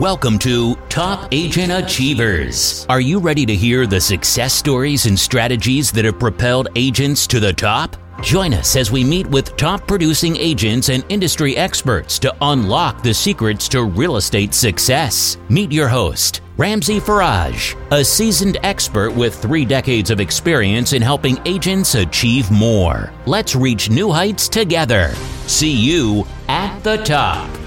Welcome 0.00 0.38
to 0.38 0.76
Top 0.88 1.28
Agent 1.30 1.70
Achievers. 1.70 2.86
Are 2.88 3.02
you 3.02 3.18
ready 3.20 3.44
to 3.44 3.54
hear 3.54 3.86
the 3.86 4.00
success 4.00 4.54
stories 4.54 5.04
and 5.04 5.18
strategies 5.18 5.92
that 5.92 6.06
have 6.06 6.18
propelled 6.18 6.68
agents 6.74 7.26
to 7.26 7.38
the 7.38 7.52
top? 7.52 7.98
Join 8.22 8.54
us 8.54 8.76
as 8.76 8.90
we 8.90 9.04
meet 9.04 9.26
with 9.26 9.58
top 9.58 9.86
producing 9.86 10.38
agents 10.38 10.88
and 10.88 11.04
industry 11.10 11.54
experts 11.54 12.18
to 12.20 12.34
unlock 12.40 13.02
the 13.02 13.12
secrets 13.12 13.68
to 13.68 13.84
real 13.84 14.16
estate 14.16 14.54
success. 14.54 15.36
Meet 15.50 15.70
your 15.70 15.88
host, 15.88 16.40
Ramsey 16.56 16.98
Faraj, 16.98 17.76
a 17.92 18.02
seasoned 18.02 18.56
expert 18.62 19.14
with 19.14 19.34
three 19.34 19.66
decades 19.66 20.08
of 20.08 20.18
experience 20.18 20.94
in 20.94 21.02
helping 21.02 21.38
agents 21.44 21.94
achieve 21.94 22.50
more. 22.50 23.12
Let's 23.26 23.54
reach 23.54 23.90
new 23.90 24.10
heights 24.10 24.48
together. 24.48 25.10
See 25.46 25.76
you 25.76 26.26
at 26.48 26.80
the 26.84 26.96
top. 27.04 27.59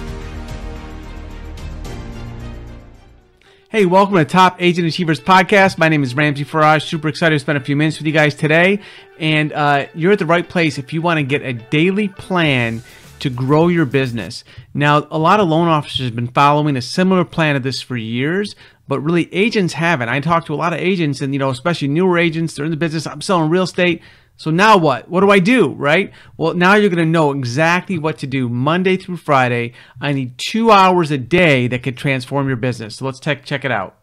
Hey, 3.76 3.88
welcome 3.88 4.18
to 4.18 4.24
Top 4.24 4.58
Agent 4.62 4.88
Achievers 4.88 5.20
Podcast. 5.20 5.80
My 5.80 5.90
name 5.90 6.04
is 6.04 6.14
Ramsey 6.14 6.46
Faraj. 6.46 6.84
Super 6.84 7.08
excited 7.08 7.34
to 7.34 7.40
spend 7.40 7.58
a 7.58 7.62
few 7.62 7.76
minutes 7.76 7.98
with 7.98 8.06
you 8.06 8.14
guys 8.14 8.36
today. 8.36 8.80
And 9.18 9.52
uh, 9.52 9.88
you're 9.96 10.12
at 10.12 10.20
the 10.20 10.28
right 10.28 10.48
place 10.48 10.78
if 10.78 10.94
you 10.94 11.02
want 11.02 11.18
to 11.18 11.24
get 11.24 11.42
a 11.42 11.54
daily 11.54 12.08
plan 12.08 12.84
to 13.22 13.32
grow 13.32 13.70
your 13.70 13.86
business. 13.86 14.44
Now, 14.76 15.08
a 15.10 15.18
lot 15.18 15.40
of 15.40 15.50
loan 15.50 15.70
officers 15.70 16.06
have 16.06 16.16
been 16.16 16.28
following 16.28 16.78
a 16.78 16.84
similar 16.84 17.26
plan 17.26 17.56
of 17.56 17.64
this 17.64 17.82
for 17.82 17.98
years, 17.98 18.56
but 18.88 19.00
really 19.00 19.34
agents 19.34 19.74
haven't. 19.74 20.08
I 20.08 20.20
talk 20.20 20.46
to 20.46 20.54
a 20.54 20.56
lot 20.56 20.74
of 20.74 20.80
agents, 20.80 21.22
and 21.22 21.34
you 21.34 21.40
know, 21.40 21.50
especially 21.50 21.88
newer 21.88 22.20
agents, 22.20 22.54
they're 22.54 22.66
in 22.66 22.70
the 22.70 22.78
business. 22.78 23.08
I'm 23.08 23.22
selling 23.22 23.50
real 23.50 23.64
estate. 23.64 24.04
So 24.36 24.52
now 24.52 24.78
what? 24.78 25.10
What 25.10 25.22
do 25.22 25.30
I 25.30 25.40
do, 25.40 25.70
right? 25.74 26.12
Well, 26.38 26.54
now 26.54 26.76
you're 26.76 26.90
going 26.90 27.06
to 27.06 27.10
know 27.10 27.32
exactly 27.32 27.98
what 27.98 28.18
to 28.20 28.28
do 28.28 28.50
Monday 28.50 28.98
through 28.98 29.18
Friday. 29.18 29.74
I 30.02 30.12
need 30.12 30.38
two 30.38 30.72
hours 30.72 31.12
a 31.12 31.18
day 31.18 31.68
that 31.68 31.84
could 31.84 31.98
transform 31.98 32.48
your 32.48 32.58
business. 32.58 32.98
So 32.98 33.06
let's 33.06 33.20
check 33.20 33.46
check 33.46 33.64
it 33.64 33.72
out. 33.72 33.98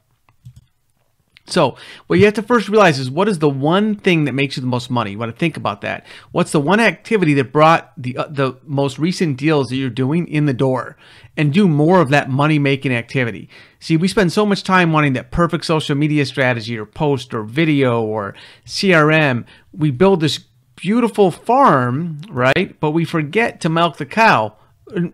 So, 1.50 1.76
what 2.06 2.18
you 2.18 2.24
have 2.24 2.34
to 2.34 2.42
first 2.42 2.68
realize 2.68 2.98
is 2.98 3.10
what 3.10 3.28
is 3.28 3.38
the 3.38 3.48
one 3.48 3.94
thing 3.94 4.24
that 4.24 4.32
makes 4.32 4.56
you 4.56 4.60
the 4.60 4.66
most 4.66 4.90
money? 4.90 5.12
You 5.12 5.18
want 5.18 5.32
to 5.32 5.38
think 5.38 5.56
about 5.56 5.80
that. 5.82 6.06
What's 6.32 6.52
the 6.52 6.60
one 6.60 6.80
activity 6.80 7.34
that 7.34 7.52
brought 7.52 7.92
the 7.96 8.16
uh, 8.16 8.28
the 8.28 8.56
most 8.64 8.98
recent 8.98 9.36
deals 9.36 9.68
that 9.68 9.76
you're 9.76 9.90
doing 9.90 10.28
in 10.28 10.46
the 10.46 10.54
door, 10.54 10.96
and 11.36 11.52
do 11.52 11.68
more 11.68 12.00
of 12.00 12.10
that 12.10 12.28
money 12.28 12.58
making 12.58 12.92
activity. 12.92 13.48
See, 13.78 13.96
we 13.96 14.08
spend 14.08 14.32
so 14.32 14.44
much 14.44 14.62
time 14.62 14.92
wanting 14.92 15.14
that 15.14 15.30
perfect 15.30 15.64
social 15.64 15.96
media 15.96 16.26
strategy, 16.26 16.78
or 16.78 16.86
post, 16.86 17.32
or 17.34 17.42
video, 17.44 18.02
or 18.02 18.34
CRM. 18.66 19.44
We 19.72 19.90
build 19.90 20.20
this 20.20 20.38
beautiful 20.76 21.30
farm, 21.30 22.20
right? 22.30 22.78
But 22.80 22.90
we 22.92 23.04
forget 23.04 23.60
to 23.62 23.68
milk 23.68 23.96
the 23.96 24.06
cow. 24.06 24.56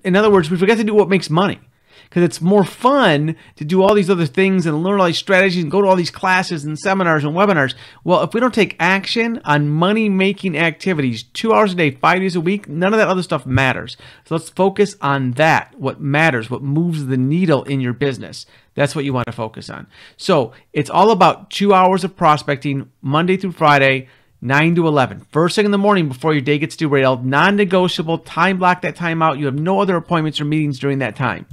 In 0.05 0.17
other 0.17 0.31
words, 0.31 0.51
we 0.51 0.57
forget 0.57 0.79
to 0.79 0.85
do 0.85 0.95
what 0.95 1.09
makes 1.09 1.29
money 1.29 1.61
because 2.09 2.23
it's 2.23 2.41
more 2.41 2.65
fun 2.65 3.37
to 3.57 3.65
do 3.65 3.83
all 3.83 3.95
these 3.95 4.09
other 4.09 4.27
things 4.27 4.65
and 4.65 4.83
learn 4.83 5.01
all 5.01 5.07
these 5.07 5.19
strategies 5.19 5.63
and 5.63 5.71
go 5.71 5.83
to 5.83 5.89
all 5.89 5.97
these 5.97 6.11
classes 6.11 6.65
and 6.65 6.79
seminars 6.79 7.25
and 7.25 7.35
webinars. 7.35 7.75
Well, 8.05 8.23
if 8.23 8.33
we 8.33 8.41
don't 8.41 8.55
take 8.55 8.77
action 8.79 9.41
on 9.45 9.69
money 9.69 10.09
making 10.09 10.57
activities 10.57 11.25
two 11.25 11.53
hours 11.53 11.73
a 11.73 11.77
day, 11.77 11.91
five 11.91 12.21
days 12.21 12.37
a 12.37 12.41
week, 12.41 12.69
none 12.69 12.93
of 12.93 12.99
that 12.99 13.09
other 13.09 13.23
stuff 13.23 13.45
matters. 13.45 13.97
So 14.25 14.37
let's 14.37 14.49
focus 14.49 14.97
on 15.01 15.33
that. 15.33 15.75
What 15.79 16.01
matters, 16.01 16.51
what 16.51 16.63
moves 16.63 17.07
the 17.07 17.17
needle 17.17 17.65
in 17.65 17.81
your 17.81 17.93
business. 17.93 18.47
That's 18.75 18.95
what 18.95 19.05
you 19.05 19.13
want 19.13 19.27
to 19.27 19.33
focus 19.33 19.69
on. 19.69 19.87
So 20.17 20.53
it's 20.73 20.91
all 20.91 21.11
about 21.11 21.51
two 21.51 21.75
hours 21.75 22.05
of 22.05 22.17
prospecting 22.17 22.91
Monday 23.03 23.37
through 23.37 23.53
Friday. 23.53 24.09
9 24.43 24.75
to 24.75 24.87
11. 24.87 25.27
First 25.33 25.57
thing 25.57 25.65
in 25.65 25.71
the 25.71 25.79
morning 25.79 26.09
before 26.09 26.33
your 26.35 26.43
day 26.43 26.59
gets 26.59 26.77
derailed, 26.77 27.25
non 27.25 27.57
negotiable, 27.57 28.19
time 28.19 28.59
block 28.59 28.83
that 28.83 28.95
time 28.95 29.23
out. 29.23 29.39
You 29.39 29.47
have 29.47 29.59
no 29.59 29.81
other 29.81 29.97
appointments 29.97 30.41
or 30.41 30.45
meetings 30.45 30.79
during 30.79 30.99
that 30.99 31.17
time. 31.17 31.47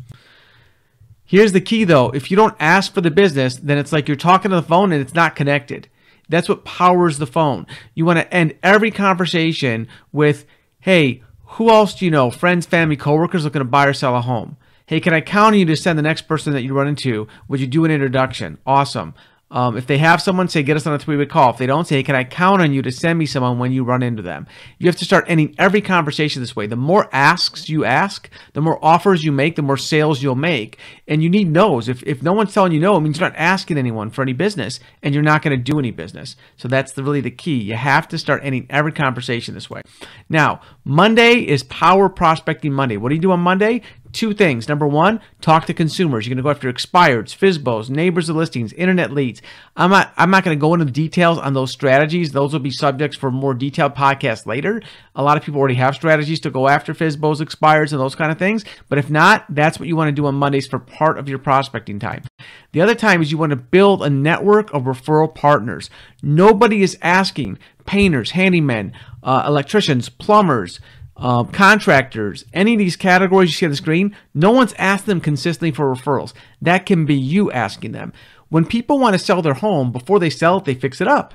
Here's 1.33 1.51
the 1.51 1.61
key 1.61 1.83
though 1.83 2.11
if 2.11 2.29
you 2.29 2.37
don't 2.37 2.55
ask 2.59 2.93
for 2.93 3.01
the 3.01 3.09
business, 3.09 3.55
then 3.55 3.79
it's 3.79 3.91
like 3.91 4.07
you're 4.07 4.15
talking 4.15 4.51
to 4.51 4.57
the 4.57 4.61
phone 4.61 4.91
and 4.91 5.01
it's 5.01 5.15
not 5.15 5.35
connected. 5.35 5.87
That's 6.29 6.47
what 6.47 6.63
powers 6.63 7.17
the 7.17 7.25
phone. 7.25 7.65
You 7.95 8.05
want 8.05 8.19
to 8.19 8.31
end 8.31 8.53
every 8.61 8.91
conversation 8.91 9.87
with, 10.11 10.45
hey, 10.81 11.23
who 11.43 11.71
else 11.71 11.95
do 11.95 12.05
you 12.05 12.11
know? 12.11 12.29
Friends, 12.29 12.67
family, 12.67 12.95
coworkers 12.95 13.45
looking 13.45 13.61
to 13.61 13.65
buy 13.65 13.87
or 13.87 13.93
sell 13.93 14.15
a 14.15 14.21
home. 14.21 14.57
Hey, 14.85 14.99
can 14.99 15.15
I 15.15 15.21
count 15.21 15.55
on 15.55 15.59
you 15.59 15.65
to 15.65 15.75
send 15.75 15.97
the 15.97 16.03
next 16.03 16.27
person 16.27 16.53
that 16.53 16.61
you 16.61 16.75
run 16.75 16.87
into? 16.87 17.27
Would 17.47 17.59
you 17.59 17.65
do 17.65 17.83
an 17.83 17.89
introduction? 17.89 18.59
Awesome. 18.63 19.15
Um, 19.53 19.77
if 19.77 19.85
they 19.85 19.99
have 19.99 20.19
someone, 20.19 20.47
say, 20.47 20.63
get 20.63 20.75
us 20.75 20.87
on 20.87 20.93
a 20.93 20.99
three 20.99 21.15
way 21.15 21.27
call. 21.27 21.51
If 21.51 21.57
they 21.57 21.67
don't, 21.67 21.87
say, 21.87 22.01
can 22.01 22.15
I 22.15 22.23
count 22.23 22.59
on 22.61 22.73
you 22.73 22.81
to 22.81 22.91
send 22.91 23.19
me 23.19 23.27
someone 23.27 23.59
when 23.59 23.71
you 23.71 23.83
run 23.83 24.01
into 24.01 24.23
them? 24.23 24.47
You 24.79 24.87
have 24.87 24.95
to 24.95 25.05
start 25.05 25.25
ending 25.27 25.53
every 25.59 25.79
conversation 25.79 26.41
this 26.41 26.55
way. 26.55 26.65
The 26.65 26.75
more 26.75 27.07
asks 27.13 27.69
you 27.69 27.85
ask, 27.85 28.29
the 28.53 28.61
more 28.61 28.83
offers 28.83 29.23
you 29.23 29.31
make, 29.31 29.55
the 29.55 29.61
more 29.61 29.77
sales 29.77 30.23
you'll 30.23 30.33
make. 30.33 30.79
And 31.07 31.21
you 31.21 31.29
need 31.29 31.49
no's. 31.49 31.87
If, 31.87 32.01
if 32.01 32.23
no 32.23 32.33
one's 32.33 32.51
telling 32.51 32.71
you 32.71 32.79
no, 32.79 32.97
it 32.97 33.01
means 33.01 33.19
you're 33.19 33.29
not 33.29 33.37
asking 33.37 33.77
anyone 33.77 34.09
for 34.09 34.23
any 34.23 34.33
business 34.33 34.79
and 35.03 35.13
you're 35.13 35.23
not 35.23 35.43
going 35.43 35.55
to 35.55 35.63
do 35.63 35.77
any 35.77 35.91
business. 35.91 36.35
So 36.57 36.67
that's 36.67 36.93
the, 36.93 37.03
really 37.03 37.21
the 37.21 37.29
key. 37.29 37.61
You 37.61 37.75
have 37.75 38.07
to 38.07 38.17
start 38.17 38.41
ending 38.43 38.65
every 38.71 38.91
conversation 38.91 39.53
this 39.53 39.69
way. 39.69 39.81
Now, 40.29 40.61
Monday 40.83 41.47
is 41.47 41.61
Power 41.61 42.09
Prospecting 42.09 42.73
Monday. 42.73 42.97
What 42.97 43.09
do 43.09 43.15
you 43.15 43.21
do 43.21 43.31
on 43.31 43.41
Monday? 43.41 43.83
Two 44.13 44.33
things. 44.33 44.69
Number 44.69 44.87
one, 44.87 45.19
talk 45.41 45.65
to 45.65 45.73
consumers. 45.73 46.25
You're 46.25 46.35
going 46.35 46.37
to 46.37 46.43
go 46.43 46.51
after 46.51 46.71
expireds, 46.71 47.35
FSBOs, 47.35 47.89
neighbors 47.89 48.29
of 48.29 48.35
listings, 48.35 48.71
internet 48.73 49.11
leads. 49.11 49.41
I'm 49.75 49.89
not, 49.89 50.13
I'm 50.15 50.29
not 50.29 50.43
going 50.43 50.57
to 50.57 50.61
go 50.61 50.73
into 50.73 50.85
the 50.85 50.91
details 50.91 51.39
on 51.39 51.53
those 51.53 51.71
strategies. 51.71 52.31
Those 52.31 52.53
will 52.53 52.59
be 52.59 52.71
subjects 52.71 53.17
for 53.17 53.31
more 53.31 53.53
detailed 53.53 53.95
podcasts 53.95 54.45
later. 54.45 54.81
A 55.15 55.23
lot 55.23 55.35
of 55.35 55.43
people 55.43 55.59
already 55.59 55.75
have 55.75 55.95
strategies 55.95 56.39
to 56.41 56.49
go 56.49 56.67
after 56.67 56.93
FSBOs, 56.93 57.41
expires, 57.41 57.91
and 57.91 57.99
those 57.99 58.15
kind 58.15 58.31
of 58.31 58.37
things. 58.37 58.63
But 58.87 58.99
if 58.99 59.09
not, 59.09 59.45
that's 59.49 59.79
what 59.79 59.87
you 59.87 59.95
want 59.95 60.09
to 60.09 60.13
do 60.13 60.27
on 60.27 60.35
Mondays 60.35 60.67
for 60.67 60.79
part 60.79 61.17
of 61.17 61.27
your 61.27 61.39
prospecting 61.39 61.99
time. 61.99 62.23
The 62.71 62.81
other 62.81 62.95
time 62.95 63.21
is 63.21 63.31
you 63.31 63.37
want 63.37 63.49
to 63.49 63.55
build 63.55 64.03
a 64.03 64.09
network 64.09 64.73
of 64.73 64.83
referral 64.83 65.33
partners. 65.33 65.89
Nobody 66.21 66.83
is 66.83 66.97
asking 67.01 67.57
painters, 67.85 68.31
handymen, 68.31 68.93
uh, 69.23 69.43
electricians, 69.45 70.09
plumbers, 70.09 70.79
uh, 71.15 71.43
contractors, 71.43 72.45
any 72.53 72.73
of 72.73 72.79
these 72.79 72.95
categories 72.95 73.49
you 73.49 73.53
see 73.53 73.65
on 73.65 73.71
the 73.71 73.77
screen, 73.77 74.15
no 74.33 74.51
one's 74.51 74.73
asked 74.77 75.05
them 75.05 75.21
consistently 75.21 75.71
for 75.71 75.93
referrals. 75.93 76.33
That 76.61 76.85
can 76.85 77.05
be 77.05 77.15
you 77.15 77.51
asking 77.51 77.91
them. 77.91 78.13
When 78.49 78.65
people 78.65 78.99
want 78.99 79.13
to 79.13 79.19
sell 79.19 79.41
their 79.41 79.53
home, 79.53 79.91
before 79.91 80.19
they 80.19 80.29
sell 80.29 80.57
it, 80.57 80.65
they 80.65 80.75
fix 80.75 81.01
it 81.01 81.07
up. 81.07 81.33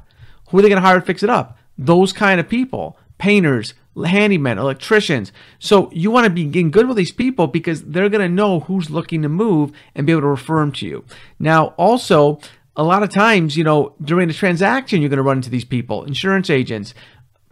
Who 0.49 0.59
are 0.59 0.63
they 0.63 0.69
going 0.69 0.81
to 0.81 0.87
hire 0.87 1.01
to 1.01 1.07
fix 1.07 1.23
it 1.23 1.31
up? 1.31 1.59
Those 1.77 2.13
kind 2.13 2.41
of 2.41 2.49
people 2.49 2.99
painters, 3.19 3.75
handymen, 3.97 4.57
electricians. 4.57 5.33
So 5.59 5.91
you 5.93 6.11
want 6.11 6.25
to 6.25 6.31
be 6.31 6.45
getting 6.45 6.71
good 6.71 6.87
with 6.87 6.97
these 6.97 7.13
people 7.13 7.49
because 7.49 7.83
they're 7.83 8.09
going 8.09 8.27
to 8.27 8.35
know 8.35 8.61
who's 8.61 8.91
looking 8.91 9.23
to 9.23 9.29
move 9.29 9.73
and 9.95 10.07
be 10.07 10.13
able 10.13 10.23
to 10.23 10.29
refer 10.29 10.61
them 10.61 10.73
to 10.73 10.87
you. 10.87 11.05
Now, 11.39 11.69
also, 11.77 12.41
a 12.77 12.85
lot 12.85 13.03
of 13.03 13.13
times, 13.13 13.57
you 13.57 13.65
know, 13.65 13.95
during 14.03 14.29
the 14.29 14.35
transaction, 14.35 15.01
you're 15.01 15.11
going 15.11 15.19
to 15.19 15.25
run 15.25 15.39
into 15.39 15.51
these 15.51 15.65
people, 15.65 16.05
insurance 16.05 16.49
agents, 16.49 16.95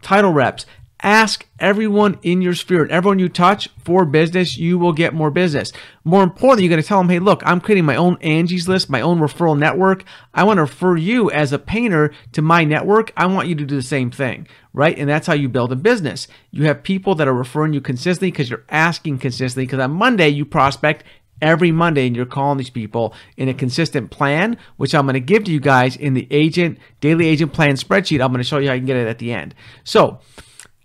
title 0.03 0.33
reps. 0.33 0.67
Ask 1.03 1.47
everyone 1.61 2.19
in 2.23 2.41
your 2.41 2.55
sphere 2.55 2.83
and 2.83 2.91
everyone 2.91 3.19
you 3.19 3.29
touch 3.29 3.69
for 3.85 4.07
business, 4.07 4.57
you 4.57 4.79
will 4.79 4.95
get 4.95 5.13
more 5.13 5.31
business. 5.31 5.71
More 6.05 6.23
importantly, 6.23 6.65
you're 6.65 6.71
going 6.71 6.83
to 6.83 6.89
tell 6.89 6.99
them, 6.99 7.11
hey, 7.11 7.19
look, 7.19 7.43
I'm 7.45 7.61
creating 7.61 7.85
my 7.85 7.97
own 7.97 8.17
Angie's 8.23 8.67
list, 8.67 8.89
my 8.89 9.03
own 9.03 9.19
referral 9.19 9.59
network. 9.59 10.05
I 10.33 10.45
want 10.45 10.57
to 10.57 10.63
refer 10.63 10.97
you 10.97 11.31
as 11.31 11.53
a 11.53 11.59
painter 11.59 12.15
to 12.33 12.41
my 12.41 12.65
network. 12.65 13.13
I 13.15 13.27
want 13.27 13.47
you 13.47 13.55
to 13.57 13.65
do 13.65 13.77
the 13.77 13.83
same 13.83 14.11
thing, 14.11 14.49
right? 14.73 14.97
And 14.99 15.09
that's 15.09 15.27
how 15.27 15.35
you 15.35 15.51
build 15.51 15.71
a 15.71 15.77
business. 15.77 16.29
You 16.51 16.65
have 16.65 16.83
people 16.83 17.15
that 17.17 17.29
are 17.29 17.35
referring 17.35 17.75
you 17.75 17.83
consistently 17.83 18.31
because 18.31 18.49
you're 18.49 18.65
asking 18.71 19.19
consistently. 19.19 19.67
Because 19.67 19.81
on 19.81 19.93
Monday, 19.93 20.31
you 20.31 20.47
prospect 20.47 21.05
every 21.43 21.73
Monday 21.73 22.07
and 22.07 22.17
you're 22.17 22.25
calling 22.25 22.57
these 22.57 22.71
people 22.71 23.15
in 23.37 23.51
a 23.51 23.55
consistent 23.55 24.11
plan, 24.11 24.57
which 24.79 24.95
I'm 24.95 25.05
going 25.05 25.15
to 25.15 25.21
give 25.21 25.45
to 25.45 25.53
you 25.53 25.61
guys 25.61 25.95
in 25.95 26.15
the 26.15 26.27
agent, 26.31 26.79
daily 27.03 27.27
agent 27.27 27.53
plan 27.53 27.75
spreadsheet. 27.75 28.23
I'm 28.23 28.33
going 28.33 28.39
to 28.39 28.45
show 28.45 28.59
you 28.59 28.69
how 28.69 28.75
you 28.75 28.81
can 28.81 28.87
get 28.87 28.97
it 28.97 29.09
at 29.09 29.19
the 29.19 29.33
end. 29.33 29.55
So, 29.85 30.21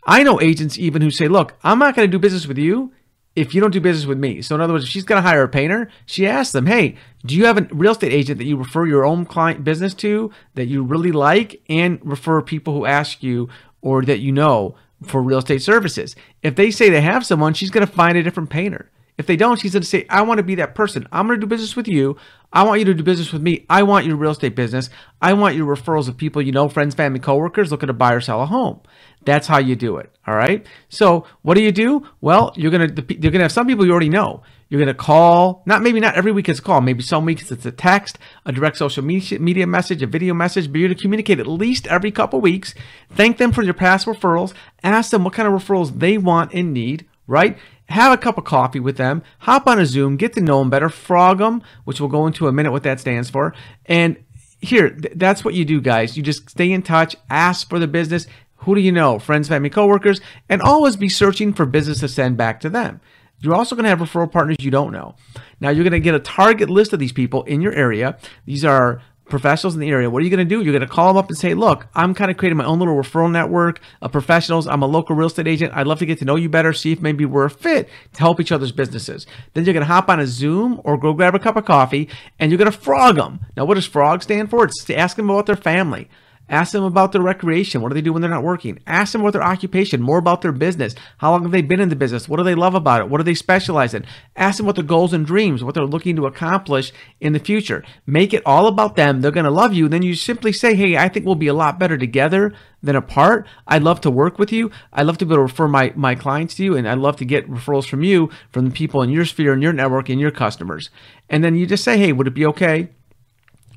I 0.05 0.23
know 0.23 0.41
agents 0.41 0.77
even 0.77 1.01
who 1.01 1.11
say, 1.11 1.27
look, 1.27 1.55
I'm 1.63 1.79
not 1.79 1.95
going 1.95 2.07
to 2.07 2.11
do 2.11 2.19
business 2.19 2.47
with 2.47 2.57
you 2.57 2.91
if 3.35 3.53
you 3.53 3.61
don't 3.61 3.71
do 3.71 3.79
business 3.79 4.05
with 4.05 4.17
me. 4.17 4.41
So 4.41 4.55
in 4.55 4.61
other 4.61 4.73
words, 4.73 4.85
if 4.85 4.89
she's 4.89 5.03
going 5.03 5.21
to 5.21 5.27
hire 5.27 5.43
a 5.43 5.49
painter, 5.49 5.89
she 6.05 6.27
asks 6.27 6.51
them, 6.51 6.65
hey, 6.65 6.95
do 7.25 7.35
you 7.35 7.45
have 7.45 7.57
a 7.57 7.67
real 7.71 7.93
estate 7.93 8.11
agent 8.11 8.39
that 8.39 8.45
you 8.45 8.57
refer 8.57 8.85
your 8.85 9.05
own 9.05 9.25
client 9.25 9.63
business 9.63 9.93
to 9.95 10.31
that 10.55 10.65
you 10.65 10.83
really 10.83 11.11
like 11.11 11.61
and 11.69 11.99
refer 12.03 12.41
people 12.41 12.73
who 12.73 12.85
ask 12.85 13.23
you 13.23 13.49
or 13.81 14.03
that 14.03 14.19
you 14.19 14.31
know 14.31 14.75
for 15.03 15.21
real 15.21 15.39
estate 15.39 15.61
services? 15.61 16.15
If 16.43 16.55
they 16.55 16.71
say 16.71 16.89
they 16.89 17.01
have 17.01 17.25
someone, 17.25 17.53
she's 17.53 17.71
going 17.71 17.85
to 17.85 17.93
find 17.93 18.17
a 18.17 18.23
different 18.23 18.49
painter. 18.49 18.89
If 19.17 19.27
they 19.27 19.35
don't, 19.35 19.59
she's 19.59 19.73
going 19.73 19.83
to 19.83 19.87
say, 19.87 20.05
I 20.09 20.23
want 20.23 20.39
to 20.39 20.43
be 20.43 20.55
that 20.55 20.73
person. 20.73 21.07
I'm 21.11 21.27
going 21.27 21.39
to 21.39 21.45
do 21.45 21.49
business 21.49 21.75
with 21.75 21.87
you. 21.87 22.17
I 22.51 22.63
want 22.63 22.79
you 22.79 22.85
to 22.85 22.93
do 22.93 23.03
business 23.03 23.31
with 23.31 23.41
me. 23.41 23.65
I 23.69 23.83
want 23.83 24.05
your 24.05 24.15
real 24.15 24.31
estate 24.31 24.55
business. 24.55 24.89
I 25.21 25.33
want 25.33 25.55
your 25.55 25.73
referrals 25.73 26.07
of 26.07 26.17
people 26.17 26.41
you 26.41 26.51
know, 26.51 26.67
friends, 26.67 26.95
family, 26.95 27.19
coworkers 27.19 27.71
looking 27.71 27.87
to 27.87 27.93
buy 27.93 28.13
or 28.13 28.21
sell 28.21 28.41
a 28.41 28.45
home. 28.45 28.81
That's 29.23 29.47
how 29.47 29.59
you 29.59 29.75
do 29.75 29.97
it. 29.97 30.09
All 30.25 30.35
right. 30.35 30.65
So 30.89 31.25
what 31.41 31.55
do 31.55 31.61
you 31.61 31.71
do? 31.71 32.07
Well, 32.21 32.53
you're 32.55 32.71
gonna 32.71 32.89
you're 33.09 33.31
gonna 33.31 33.43
have 33.43 33.51
some 33.51 33.67
people 33.67 33.85
you 33.85 33.91
already 33.91 34.09
know. 34.09 34.41
You're 34.69 34.79
gonna 34.79 34.93
call. 34.93 35.63
Not 35.65 35.81
maybe 35.83 35.99
not 35.99 36.15
every 36.15 36.31
week 36.31 36.49
it's 36.49 36.59
a 36.59 36.61
call. 36.61 36.81
Maybe 36.81 37.03
some 37.03 37.25
weeks 37.25 37.51
it's 37.51 37.65
a 37.65 37.71
text, 37.71 38.17
a 38.45 38.51
direct 38.51 38.77
social 38.77 39.03
media 39.03 39.67
message, 39.67 40.01
a 40.01 40.07
video 40.07 40.33
message. 40.33 40.71
But 40.71 40.79
you're 40.79 40.89
gonna 40.89 40.99
communicate 40.99 41.39
at 41.39 41.47
least 41.47 41.87
every 41.87 42.11
couple 42.11 42.41
weeks. 42.41 42.73
Thank 43.11 43.37
them 43.37 43.51
for 43.51 43.63
your 43.63 43.73
past 43.73 44.07
referrals. 44.07 44.53
Ask 44.83 45.11
them 45.11 45.23
what 45.23 45.33
kind 45.33 45.47
of 45.47 45.53
referrals 45.53 45.99
they 45.99 46.17
want 46.17 46.53
and 46.53 46.73
need. 46.73 47.05
Right. 47.27 47.57
have 47.87 48.11
a 48.11 48.17
cup 48.17 48.37
of 48.37 48.43
coffee 48.43 48.79
with 48.79 48.97
them, 48.97 49.21
hop 49.39 49.67
on 49.67 49.79
a 49.79 49.85
Zoom, 49.85 50.17
get 50.17 50.33
to 50.33 50.41
know 50.41 50.59
them 50.59 50.69
better, 50.69 50.89
frog 50.89 51.37
them, 51.37 51.61
which 51.85 51.99
we'll 51.99 52.09
go 52.09 52.25
into 52.27 52.47
a 52.47 52.51
minute 52.51 52.71
what 52.71 52.83
that 52.83 52.99
stands 52.99 53.29
for. 53.29 53.53
And 53.85 54.17
here, 54.59 54.89
th- 54.89 55.13
that's 55.15 55.45
what 55.45 55.53
you 55.53 55.63
do, 55.63 55.79
guys. 55.79 56.17
You 56.17 56.23
just 56.23 56.49
stay 56.49 56.71
in 56.71 56.81
touch, 56.81 57.15
ask 57.29 57.69
for 57.69 57.79
the 57.79 57.87
business. 57.87 58.27
Who 58.61 58.75
do 58.75 58.81
you 58.81 58.91
know? 58.91 59.19
Friends, 59.19 59.47
family, 59.47 59.69
coworkers, 59.69 60.21
and 60.49 60.61
always 60.61 60.95
be 60.95 61.09
searching 61.09 61.53
for 61.53 61.65
business 61.65 61.99
to 61.99 62.07
send 62.07 62.37
back 62.37 62.59
to 62.61 62.69
them. 62.69 63.01
You're 63.39 63.55
also 63.55 63.75
going 63.75 63.83
to 63.83 63.89
have 63.89 63.99
referral 63.99 64.31
partners 64.31 64.57
you 64.59 64.69
don't 64.69 64.91
know. 64.91 65.15
Now, 65.59 65.69
you're 65.69 65.83
going 65.83 65.93
to 65.93 65.99
get 65.99 66.13
a 66.13 66.19
target 66.19 66.69
list 66.69 66.93
of 66.93 66.99
these 66.99 67.11
people 67.11 67.43
in 67.43 67.61
your 67.61 67.73
area. 67.73 68.17
These 68.45 68.63
are 68.63 69.01
professionals 69.31 69.73
in 69.73 69.79
the 69.79 69.89
area. 69.89 70.09
What 70.11 70.21
are 70.21 70.25
you 70.25 70.29
going 70.29 70.47
to 70.47 70.55
do? 70.55 70.61
You're 70.61 70.73
going 70.73 70.87
to 70.87 70.93
call 70.93 71.07
them 71.07 71.17
up 71.17 71.29
and 71.29 71.37
say, 71.37 71.55
look, 71.55 71.87
I'm 71.95 72.13
kind 72.13 72.29
of 72.29 72.37
creating 72.37 72.57
my 72.57 72.65
own 72.65 72.77
little 72.77 72.93
referral 72.95 73.31
network 73.31 73.79
of 74.01 74.11
professionals. 74.11 74.67
I'm 74.67 74.83
a 74.83 74.87
local 74.87 75.15
real 75.15 75.27
estate 75.27 75.47
agent. 75.47 75.73
I'd 75.75 75.87
love 75.87 75.99
to 75.99 76.05
get 76.05 76.19
to 76.19 76.25
know 76.25 76.35
you 76.35 76.49
better, 76.49 76.73
see 76.73 76.91
if 76.91 77.01
maybe 77.01 77.25
we're 77.25 77.45
a 77.45 77.49
fit 77.49 77.89
to 78.13 78.19
help 78.19 78.39
each 78.39 78.51
other's 78.51 78.71
businesses. 78.71 79.25
Then 79.53 79.65
you're 79.65 79.73
going 79.73 79.85
to 79.85 79.91
hop 79.91 80.09
on 80.09 80.19
a 80.19 80.27
Zoom 80.27 80.79
or 80.83 80.97
go 80.97 81.13
grab 81.13 81.33
a 81.33 81.39
cup 81.39 81.55
of 81.55 81.65
coffee 81.65 82.09
and 82.37 82.51
you're 82.51 82.59
going 82.59 82.71
to 82.71 82.77
frog 82.77 83.15
them. 83.15 83.39
Now, 83.57 83.65
what 83.65 83.75
does 83.75 83.87
frog 83.87 84.21
stand 84.21 84.51
for? 84.51 84.65
It's 84.65 84.83
to 84.83 84.97
ask 84.97 85.15
them 85.15 85.29
about 85.29 85.47
their 85.47 85.55
family. 85.55 86.09
Ask 86.51 86.73
them 86.73 86.83
about 86.83 87.13
their 87.13 87.21
recreation. 87.21 87.81
What 87.81 87.89
do 87.89 87.93
they 87.95 88.01
do 88.01 88.11
when 88.11 88.21
they're 88.21 88.29
not 88.29 88.43
working? 88.43 88.79
Ask 88.85 89.13
them 89.13 89.21
about 89.21 89.31
their 89.31 89.41
occupation, 89.41 90.01
more 90.01 90.17
about 90.17 90.41
their 90.41 90.51
business. 90.51 90.93
How 91.17 91.31
long 91.31 91.43
have 91.43 91.51
they 91.53 91.61
been 91.61 91.79
in 91.79 91.87
the 91.87 91.95
business? 91.95 92.27
What 92.27 92.37
do 92.37 92.43
they 92.43 92.55
love 92.55 92.75
about 92.75 92.99
it? 92.99 93.09
What 93.09 93.19
do 93.19 93.23
they 93.23 93.35
specialize 93.35 93.93
in? 93.93 94.05
Ask 94.35 94.57
them 94.57 94.65
what 94.65 94.75
their 94.75 94.83
goals 94.83 95.13
and 95.13 95.25
dreams, 95.25 95.63
what 95.63 95.75
they're 95.75 95.85
looking 95.85 96.17
to 96.17 96.25
accomplish 96.25 96.91
in 97.21 97.31
the 97.31 97.39
future. 97.39 97.85
Make 98.05 98.33
it 98.33 98.43
all 98.45 98.67
about 98.67 98.97
them. 98.97 99.21
They're 99.21 99.31
going 99.31 99.45
to 99.45 99.49
love 99.49 99.73
you. 99.73 99.87
Then 99.87 100.03
you 100.03 100.13
simply 100.13 100.51
say, 100.51 100.75
Hey, 100.75 100.97
I 100.97 101.07
think 101.07 101.25
we'll 101.25 101.35
be 101.35 101.47
a 101.47 101.53
lot 101.53 101.79
better 101.79 101.97
together 101.97 102.53
than 102.83 102.97
apart. 102.97 103.47
I'd 103.65 103.83
love 103.83 104.01
to 104.01 104.11
work 104.11 104.37
with 104.37 104.51
you. 104.51 104.71
I'd 104.91 105.05
love 105.05 105.17
to 105.19 105.25
be 105.25 105.29
able 105.29 105.37
to 105.37 105.43
refer 105.43 105.69
my, 105.69 105.93
my 105.95 106.15
clients 106.15 106.55
to 106.55 106.65
you. 106.65 106.75
And 106.75 106.85
I'd 106.85 106.97
love 106.97 107.15
to 107.17 107.25
get 107.25 107.49
referrals 107.49 107.87
from 107.87 108.03
you, 108.03 108.29
from 108.51 108.65
the 108.65 108.71
people 108.71 109.01
in 109.01 109.09
your 109.09 109.23
sphere 109.23 109.53
and 109.53 109.63
your 109.63 109.71
network 109.71 110.09
and 110.09 110.19
your 110.19 110.31
customers. 110.31 110.89
And 111.29 111.45
then 111.45 111.55
you 111.55 111.65
just 111.65 111.85
say, 111.85 111.97
Hey, 111.97 112.11
would 112.11 112.27
it 112.27 112.33
be 112.33 112.45
okay? 112.47 112.89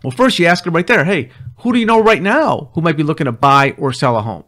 Well, 0.04 0.10
first 0.10 0.38
you 0.38 0.44
ask 0.44 0.64
them 0.64 0.74
right 0.74 0.86
there, 0.86 1.06
hey, 1.06 1.30
who 1.60 1.72
do 1.72 1.78
you 1.78 1.86
know 1.86 1.98
right 1.98 2.20
now 2.20 2.70
who 2.74 2.82
might 2.82 2.98
be 2.98 3.02
looking 3.02 3.24
to 3.24 3.32
buy 3.32 3.74
or 3.78 3.90
sell 3.90 4.18
a 4.18 4.22
home? 4.22 4.44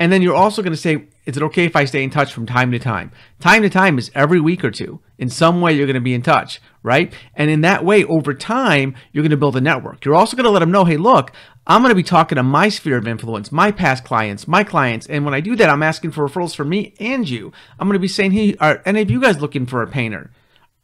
And 0.00 0.10
then 0.10 0.22
you're 0.22 0.34
also 0.34 0.60
going 0.60 0.72
to 0.72 0.76
say, 0.76 1.06
is 1.24 1.36
it 1.36 1.42
okay 1.44 1.66
if 1.66 1.76
I 1.76 1.84
stay 1.84 2.02
in 2.02 2.10
touch 2.10 2.32
from 2.32 2.46
time 2.46 2.72
to 2.72 2.80
time? 2.80 3.12
Time 3.38 3.62
to 3.62 3.70
time 3.70 3.96
is 3.96 4.10
every 4.12 4.40
week 4.40 4.64
or 4.64 4.72
two. 4.72 5.00
In 5.18 5.28
some 5.28 5.60
way, 5.60 5.72
you're 5.72 5.86
going 5.86 5.94
to 5.94 6.00
be 6.00 6.14
in 6.14 6.22
touch, 6.22 6.60
right? 6.82 7.14
And 7.36 7.48
in 7.48 7.60
that 7.60 7.84
way, 7.84 8.02
over 8.06 8.34
time, 8.34 8.96
you're 9.12 9.22
going 9.22 9.30
to 9.30 9.36
build 9.36 9.56
a 9.56 9.60
network. 9.60 10.04
You're 10.04 10.16
also 10.16 10.36
going 10.36 10.46
to 10.46 10.50
let 10.50 10.58
them 10.58 10.72
know, 10.72 10.84
hey, 10.84 10.96
look, 10.96 11.30
I'm 11.64 11.82
going 11.82 11.92
to 11.92 11.94
be 11.94 12.02
talking 12.02 12.34
to 12.34 12.42
my 12.42 12.68
sphere 12.68 12.96
of 12.96 13.06
influence, 13.06 13.52
my 13.52 13.70
past 13.70 14.02
clients, 14.02 14.48
my 14.48 14.64
clients. 14.64 15.06
And 15.06 15.24
when 15.24 15.32
I 15.32 15.40
do 15.40 15.54
that, 15.54 15.70
I'm 15.70 15.84
asking 15.84 16.10
for 16.10 16.28
referrals 16.28 16.56
for 16.56 16.64
me 16.64 16.94
and 16.98 17.28
you. 17.28 17.52
I'm 17.78 17.86
going 17.86 17.94
to 17.94 18.00
be 18.00 18.08
saying, 18.08 18.32
hey, 18.32 18.56
are 18.56 18.82
any 18.84 19.02
of 19.02 19.12
you 19.12 19.20
guys 19.20 19.40
looking 19.40 19.66
for 19.66 19.80
a 19.80 19.86
painter? 19.86 20.32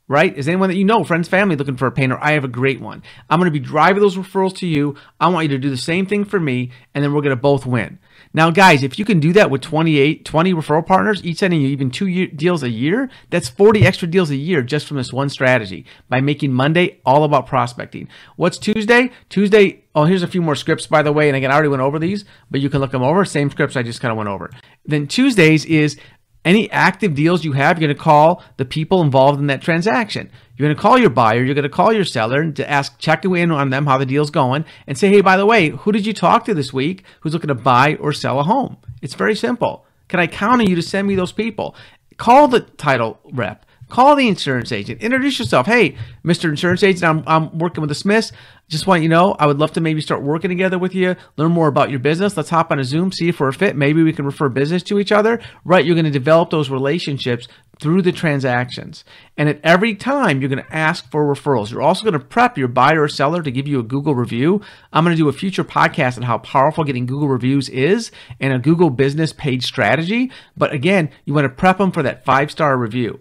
Right? 0.08 0.36
Is 0.36 0.48
anyone 0.48 0.70
that 0.70 0.76
you 0.76 0.84
know, 0.84 1.04
friends, 1.04 1.28
family, 1.28 1.54
looking 1.54 1.76
for 1.76 1.86
a 1.86 1.92
painter? 1.92 2.18
I 2.20 2.32
have 2.32 2.44
a 2.44 2.48
great 2.48 2.80
one. 2.80 3.02
I'm 3.28 3.38
going 3.38 3.52
to 3.52 3.58
be 3.58 3.64
driving 3.64 4.02
those 4.02 4.16
referrals 4.16 4.56
to 4.56 4.66
you. 4.66 4.96
I 5.20 5.28
want 5.28 5.44
you 5.44 5.50
to 5.50 5.58
do 5.58 5.70
the 5.70 5.76
same 5.76 6.06
thing 6.06 6.24
for 6.24 6.40
me, 6.40 6.70
and 6.94 7.04
then 7.04 7.12
we're 7.12 7.20
going 7.20 7.36
to 7.36 7.40
both 7.40 7.66
win. 7.66 7.98
Now, 8.34 8.50
guys, 8.50 8.82
if 8.82 8.98
you 8.98 9.04
can 9.04 9.20
do 9.20 9.32
that 9.34 9.50
with 9.50 9.62
28, 9.62 10.24
20 10.24 10.54
referral 10.54 10.84
partners, 10.84 11.24
each 11.24 11.38
sending 11.38 11.60
you 11.60 11.68
even 11.68 11.90
two 11.90 12.26
deals 12.28 12.62
a 12.62 12.68
year, 12.68 13.08
that's 13.30 13.48
40 13.48 13.86
extra 13.86 14.08
deals 14.08 14.30
a 14.30 14.36
year 14.36 14.62
just 14.62 14.86
from 14.86 14.96
this 14.96 15.12
one 15.12 15.28
strategy 15.28 15.86
by 16.08 16.20
making 16.20 16.52
Monday 16.52 17.00
all 17.06 17.24
about 17.24 17.46
prospecting. 17.46 18.08
What's 18.36 18.58
Tuesday? 18.58 19.10
Tuesday, 19.28 19.84
oh, 19.94 20.04
here's 20.04 20.22
a 20.22 20.28
few 20.28 20.42
more 20.42 20.56
scripts, 20.56 20.86
by 20.86 21.02
the 21.02 21.12
way. 21.12 21.28
And 21.28 21.36
again, 21.36 21.50
I 21.50 21.54
already 21.54 21.68
went 21.68 21.82
over 21.82 21.98
these, 21.98 22.24
but 22.50 22.60
you 22.60 22.68
can 22.68 22.80
look 22.80 22.90
them 22.90 23.02
over. 23.02 23.24
Same 23.24 23.50
scripts 23.50 23.76
I 23.76 23.82
just 23.82 24.00
kind 24.00 24.12
of 24.12 24.18
went 24.18 24.28
over. 24.28 24.50
Then 24.84 25.06
Tuesdays 25.06 25.64
is 25.64 25.98
any 26.44 26.70
active 26.70 27.14
deals 27.14 27.44
you 27.44 27.52
have, 27.52 27.78
you're 27.78 27.88
going 27.88 27.96
to 27.96 28.02
call 28.02 28.42
the 28.56 28.64
people 28.64 29.02
involved 29.02 29.40
in 29.40 29.48
that 29.48 29.62
transaction. 29.62 30.30
You're 30.56 30.68
going 30.68 30.76
to 30.76 30.82
call 30.82 30.98
your 30.98 31.10
buyer, 31.10 31.44
you're 31.44 31.54
going 31.54 31.62
to 31.62 31.68
call 31.68 31.92
your 31.92 32.04
seller 32.04 32.50
to 32.50 32.70
ask, 32.70 32.98
check 32.98 33.24
in 33.24 33.50
on 33.50 33.70
them, 33.70 33.86
how 33.86 33.98
the 33.98 34.06
deal's 34.06 34.30
going, 34.30 34.64
and 34.86 34.96
say, 34.96 35.08
hey, 35.08 35.20
by 35.20 35.36
the 35.36 35.46
way, 35.46 35.68
who 35.70 35.92
did 35.92 36.06
you 36.06 36.12
talk 36.12 36.44
to 36.46 36.54
this 36.54 36.72
week 36.72 37.04
who's 37.20 37.32
looking 37.32 37.48
to 37.48 37.54
buy 37.54 37.96
or 37.96 38.12
sell 38.12 38.40
a 38.40 38.44
home? 38.44 38.78
It's 39.02 39.14
very 39.14 39.34
simple. 39.34 39.86
Can 40.08 40.20
I 40.20 40.26
count 40.26 40.60
on 40.60 40.66
you 40.66 40.74
to 40.74 40.82
send 40.82 41.06
me 41.06 41.14
those 41.14 41.32
people? 41.32 41.76
Call 42.16 42.48
the 42.48 42.60
title 42.60 43.20
rep. 43.32 43.64
Call 43.88 44.16
the 44.16 44.28
insurance 44.28 44.70
agent. 44.70 45.00
Introduce 45.00 45.38
yourself. 45.38 45.66
Hey, 45.66 45.96
Mr. 46.22 46.50
Insurance 46.50 46.82
Agent, 46.82 47.04
I'm, 47.04 47.24
I'm 47.26 47.58
working 47.58 47.80
with 47.80 47.88
the 47.88 47.94
Smiths. 47.94 48.32
Just 48.68 48.86
want 48.86 49.02
you 49.02 49.08
know, 49.08 49.32
I 49.38 49.46
would 49.46 49.58
love 49.58 49.72
to 49.72 49.80
maybe 49.80 50.02
start 50.02 50.22
working 50.22 50.50
together 50.50 50.78
with 50.78 50.94
you, 50.94 51.16
learn 51.38 51.52
more 51.52 51.68
about 51.68 51.88
your 51.88 52.00
business. 52.00 52.36
Let's 52.36 52.50
hop 52.50 52.70
on 52.70 52.78
a 52.78 52.84
Zoom, 52.84 53.12
see 53.12 53.30
if 53.30 53.40
we're 53.40 53.48
a 53.48 53.52
fit. 53.54 53.76
Maybe 53.76 54.02
we 54.02 54.12
can 54.12 54.26
refer 54.26 54.50
business 54.50 54.82
to 54.84 54.98
each 54.98 55.10
other. 55.10 55.40
Right, 55.64 55.86
you're 55.86 55.94
going 55.94 56.04
to 56.04 56.10
develop 56.10 56.50
those 56.50 56.68
relationships 56.68 57.48
through 57.80 58.02
the 58.02 58.12
transactions. 58.12 59.04
And 59.38 59.48
at 59.48 59.60
every 59.64 59.94
time, 59.94 60.40
you're 60.40 60.50
going 60.50 60.62
to 60.62 60.74
ask 60.74 61.10
for 61.10 61.24
referrals. 61.24 61.70
You're 61.70 61.80
also 61.80 62.02
going 62.02 62.12
to 62.12 62.18
prep 62.18 62.58
your 62.58 62.68
buyer 62.68 63.04
or 63.04 63.08
seller 63.08 63.42
to 63.42 63.50
give 63.50 63.66
you 63.66 63.80
a 63.80 63.84
Google 63.84 64.14
review. 64.14 64.60
I'm 64.92 65.02
going 65.02 65.16
to 65.16 65.22
do 65.22 65.30
a 65.30 65.32
future 65.32 65.64
podcast 65.64 66.18
on 66.18 66.24
how 66.24 66.36
powerful 66.36 66.84
getting 66.84 67.06
Google 67.06 67.28
reviews 67.28 67.70
is 67.70 68.10
and 68.38 68.52
a 68.52 68.58
Google 68.58 68.90
business 68.90 69.32
page 69.32 69.64
strategy. 69.64 70.30
But 70.58 70.74
again, 70.74 71.08
you 71.24 71.32
want 71.32 71.46
to 71.46 71.48
prep 71.48 71.78
them 71.78 71.90
for 71.90 72.02
that 72.02 72.26
five 72.26 72.50
star 72.50 72.76
review. 72.76 73.20